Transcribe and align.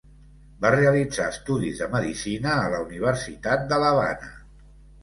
Va 0.63 0.71
realitzar 0.75 1.27
estudis 1.33 1.83
de 1.83 1.91
Medicina 1.93 2.57
a 2.63 2.67
la 2.77 2.81
Universitat 2.89 3.71
de 3.75 3.83
l'Havana. 3.87 4.35